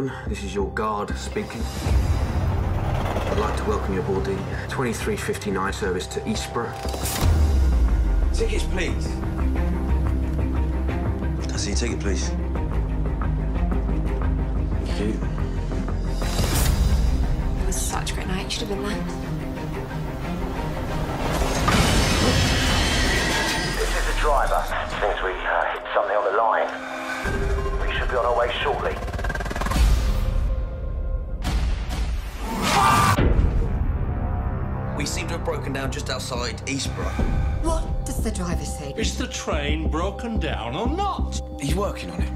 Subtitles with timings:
[0.00, 1.60] Ladies and gentlemen, this is your guard speaking.
[1.84, 4.34] I'd like to welcome you aboard the
[4.70, 6.72] 2359 service to Eastborough.
[8.32, 9.06] Tickets, please.
[11.52, 12.30] I see your ticket, please?
[14.86, 15.08] Thank you.
[17.60, 18.44] It was such a great night.
[18.44, 18.96] You should have been there.
[23.76, 24.64] This is the driver.
[24.98, 26.68] Seems we uh, hit something on the line.
[27.86, 29.09] We should be on our way shortly.
[35.00, 37.14] We seem to have broken down just outside Eastborough.
[37.62, 38.92] What does the driver say?
[38.98, 41.40] Is the train broken down or not?
[41.58, 42.30] He's working on it.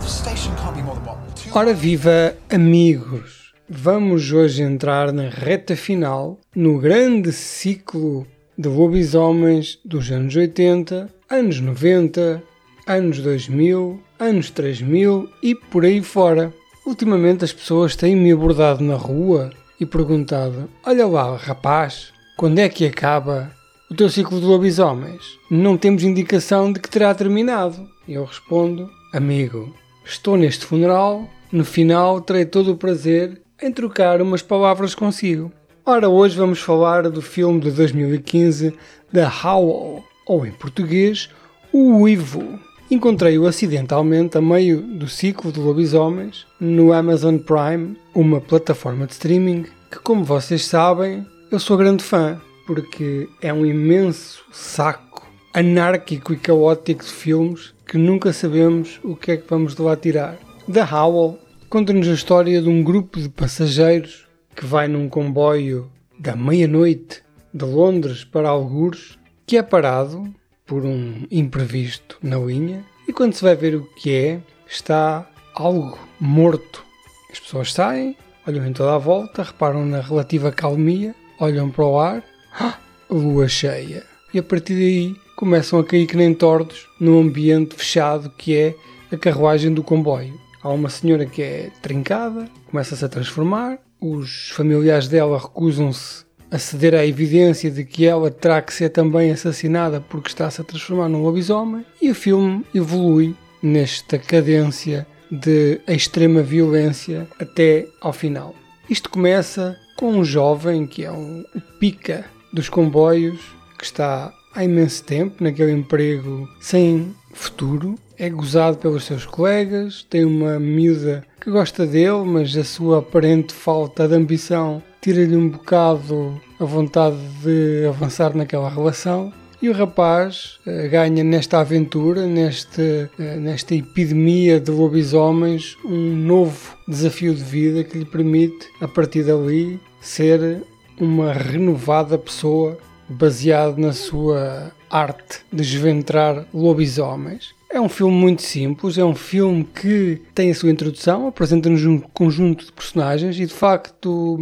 [0.00, 1.18] The station can't be more than what?
[1.36, 3.52] Two Ora viva amigos!
[3.68, 11.60] Vamos hoje entrar na reta final no grande ciclo de lobisomens dos anos 80, anos
[11.60, 12.42] 90,
[12.86, 16.50] anos 2000, anos 3000 e por aí fora.
[16.86, 22.86] Ultimamente as pessoas têm-me abordado na rua e perguntado: Olha lá, rapaz, quando é que
[22.86, 23.50] acaba
[23.90, 25.22] o teu ciclo de lobisomens?
[25.50, 27.88] Não temos indicação de que terá terminado.
[28.06, 34.20] E eu respondo: Amigo, estou neste funeral, no final terei todo o prazer em trocar
[34.20, 35.52] umas palavras consigo.
[35.84, 38.74] Ora, hoje vamos falar do filme de 2015
[39.12, 41.30] The Howl, ou em português,
[41.72, 42.58] O Uivo.
[42.88, 49.64] Encontrei-o acidentalmente a meio do ciclo de lobisomens no Amazon Prime, uma plataforma de streaming
[49.90, 56.36] que, como vocês sabem, eu sou grande fã, porque é um imenso saco anárquico e
[56.36, 60.38] caótico de filmes que nunca sabemos o que é que vamos de lá tirar.
[60.72, 66.36] The Howl conta-nos a história de um grupo de passageiros que vai num comboio da
[66.36, 67.20] meia-noite
[67.52, 70.32] de Londres para Algures, que é parado
[70.66, 75.98] por um imprevisto na linha e quando se vai ver o que é, está algo
[76.20, 76.84] morto.
[77.30, 78.16] As pessoas saem,
[78.46, 82.24] olham em toda a volta, reparam na relativa calmia, olham para o ar,
[82.58, 82.78] ah,
[83.08, 84.04] lua cheia.
[84.34, 88.74] E a partir daí começam a cair que nem tordos num ambiente fechado que é
[89.12, 90.38] a carruagem do comboio.
[90.62, 96.94] Há uma senhora que é trincada, começa-se a transformar, os familiares dela recusam-se a ceder
[96.94, 101.22] à evidência de que ela terá que ser também assassinada porque está-se a transformar num
[101.22, 108.54] lobisomem, e o filme evolui nesta cadência de extrema violência até ao final.
[108.88, 113.40] Isto começa com um jovem que é um, o pica dos comboios,
[113.76, 120.24] que está há imenso tempo naquele emprego sem futuro, é gozado pelos seus colegas, tem
[120.24, 126.40] uma miúda que gosta dele, mas a sua aparente falta de ambição tira-lhe um bocado
[126.58, 129.32] a vontade de avançar naquela relação.
[129.60, 136.76] E o rapaz uh, ganha nesta aventura, neste, uh, nesta epidemia de lobisomens, um novo
[136.86, 140.62] desafio de vida que lhe permite, a partir dali, ser
[141.00, 142.76] uma renovada pessoa
[143.08, 147.55] baseado na sua arte de desventrar lobisomens.
[147.68, 151.98] É um filme muito simples, é um filme que tem a sua introdução, apresenta-nos um
[151.98, 154.38] conjunto de personagens e de facto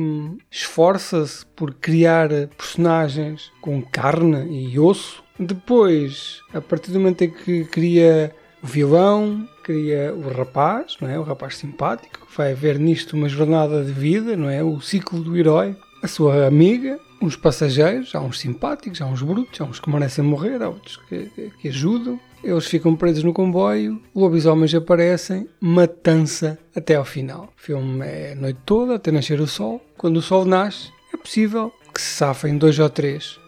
[0.50, 5.24] esforça-se por criar personagens com carne e osso.
[5.38, 8.32] Depois, a partir do momento em que cria
[8.62, 11.18] o vilão, cria o rapaz, não é?
[11.18, 14.62] O rapaz simpático, que vai ver nisto uma jornada de vida, não é?
[14.62, 19.60] O ciclo do herói, a sua amiga, uns passageiros, há uns simpáticos, há uns brutos,
[19.60, 22.20] há uns que merecem morrer, há outros que, que ajudam.
[22.44, 27.48] Eles ficam presos no comboio, lobisomens aparecem, matança até ao final.
[27.56, 29.80] O filme é a noite toda, até nascer o sol.
[29.96, 33.40] Quando o sol nasce, é possível que se safem dois ou três.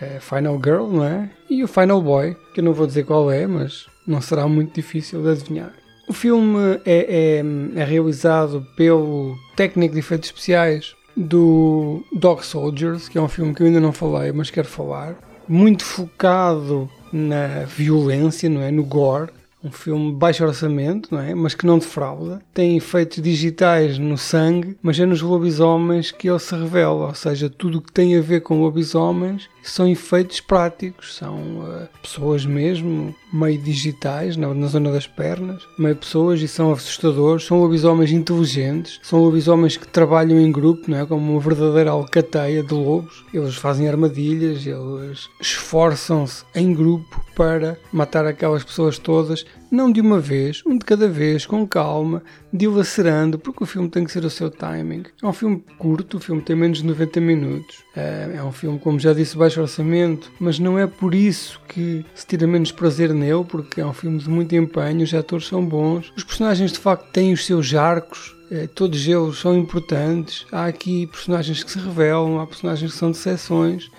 [0.00, 1.28] É Final Girl, não é?
[1.50, 4.74] E o Final Boy, que eu não vou dizer qual é, mas não será muito
[4.74, 5.72] difícil de adivinhar.
[6.06, 13.18] O filme é, é, é realizado pelo técnico de efeitos especiais do Dog Soldiers, que
[13.18, 15.16] é um filme que eu ainda não falei, mas quero falar.
[15.48, 18.70] Muito focado na violência, não é?
[18.72, 19.30] No gore.
[19.64, 21.34] Um filme de baixo orçamento, não é?
[21.34, 22.42] Mas que não defrauda.
[22.52, 27.06] Tem efeitos digitais no sangue, mas é nos lobisomens que ele se revela.
[27.06, 31.16] Ou seja, tudo o que tem a ver com lobisomens são efeitos práticos.
[31.16, 35.62] São uh, pessoas mesmo, meio digitais, na, na, zona das pernas.
[35.78, 37.44] Meio pessoas e são assustadores.
[37.44, 39.00] São lobisomens inteligentes.
[39.02, 41.06] São lobisomens que trabalham em grupo, não é?
[41.06, 43.24] Como uma verdadeira alcateia de lobos.
[43.32, 50.20] Eles fazem armadilhas, eles esforçam-se em grupo para matar aquelas pessoas todas não de uma
[50.20, 52.22] vez, um de cada vez, com calma,
[52.52, 55.04] dilacerando, porque o filme tem que ser o seu timing.
[55.22, 57.78] É um filme curto, o filme tem menos de 90 minutos.
[57.96, 62.04] É, é um filme, como já disse, baixo orçamento, mas não é por isso que
[62.14, 65.64] se tira menos prazer nele, porque é um filme de muito empenho, os atores são
[65.64, 70.46] bons, os personagens de facto têm os seus arcos, é, todos eles são importantes.
[70.52, 73.90] Há aqui personagens que se revelam, há personagens que são de decepções.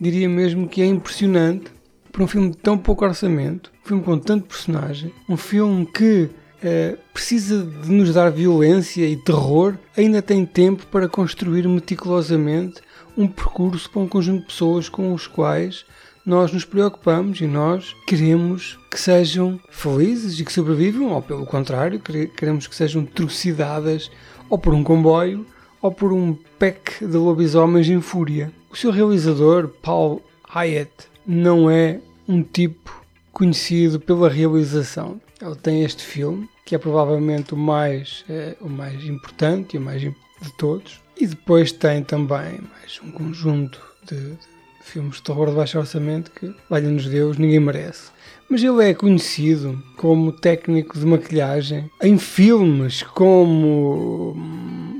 [0.00, 1.72] Diria mesmo que é impressionante
[2.12, 6.30] para um filme de tão pouco orçamento, filme com tanto personagem, um filme que
[6.62, 12.80] é, precisa de nos dar violência e terror, ainda tem tempo para construir meticulosamente
[13.16, 15.84] um percurso para um conjunto de pessoas com os quais
[16.24, 22.00] nós nos preocupamos e nós queremos que sejam felizes e que sobrevivam, ou pelo contrário,
[22.00, 24.10] queremos que sejam trucidadas
[24.48, 25.46] ou por um comboio
[25.82, 28.50] ou por um pack de lobisomens em fúria.
[28.70, 30.90] O seu realizador, Paul Hyatt,
[31.26, 33.03] não é um tipo
[33.34, 35.20] conhecido pela realização.
[35.42, 39.82] Ele tem este filme, que é provavelmente o mais, é, o mais importante e o
[39.82, 40.14] mais de
[40.56, 41.02] todos.
[41.20, 44.38] E depois tem também mais um conjunto de, de
[44.82, 48.10] filmes de terror de baixo orçamento que, valha-nos Deus, ninguém merece.
[48.48, 54.36] Mas ele é conhecido como técnico de maquilhagem em filmes como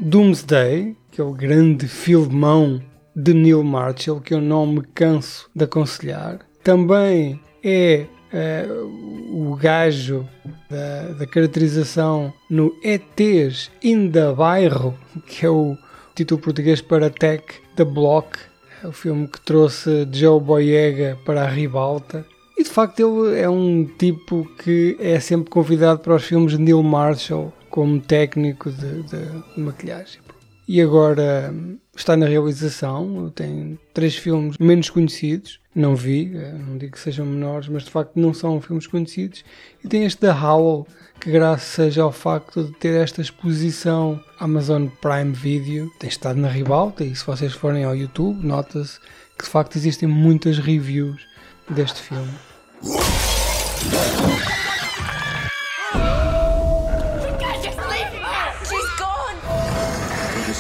[0.03, 2.83] Doomsday, que é o grande filmão
[3.15, 6.41] de Neil Marshall, que eu não me canso de aconselhar.
[6.63, 10.29] Também é uh, o gajo
[10.69, 14.95] da, da, caracterização no ETs in the Bairro,
[15.27, 15.77] que é o
[16.15, 17.45] título português para Tech
[17.77, 18.39] the Block,
[18.83, 22.27] é o filme que trouxe Joe Boyega para a ribalta.
[22.57, 26.59] E de facto ele é um tipo que é sempre convidado para os filmes de
[26.59, 30.25] Neil Marshall como técnico de, de maquilhagem
[30.69, 31.55] e agora
[31.95, 33.31] está na realização.
[33.35, 37.91] Tem três filmes menos conhecidos, não vi, eh, não digo que sejam menores, mas de
[37.91, 39.45] facto não são filmes conhecidos.
[39.83, 40.87] E tem este The Howl,
[41.21, 47.05] que graças ao facto de ter esta exposição Amazon Prime Video, tem estado na ribalta.
[47.05, 49.01] E se vocês forem ao YouTube, nota-se
[49.37, 51.21] que de facto existem muitas reviews
[51.69, 52.33] deste filme.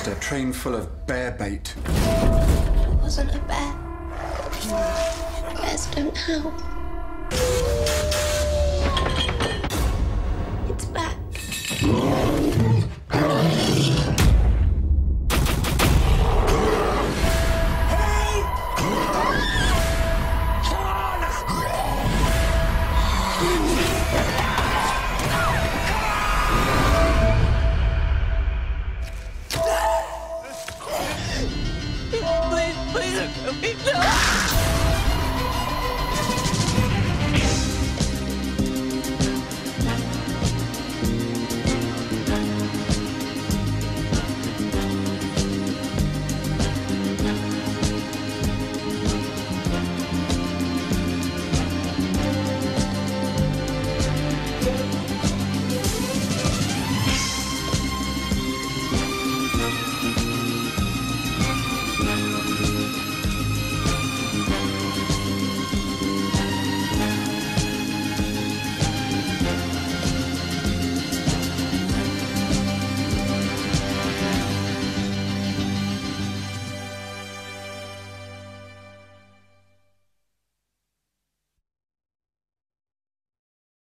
[0.07, 1.75] a train full of bear bait.
[1.87, 3.84] It wasn't a bear.
[4.67, 6.75] I don't know.